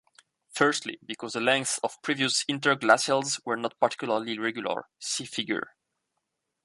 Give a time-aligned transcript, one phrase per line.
[0.49, 5.75] Firstly, because the lengths of previous interglacials were not particularly regular; see figure.